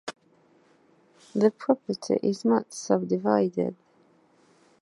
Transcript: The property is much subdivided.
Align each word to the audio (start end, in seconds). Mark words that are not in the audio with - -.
The 1.35 1.51
property 1.51 2.17
is 2.23 2.43
much 2.43 2.71
subdivided. 2.71 3.75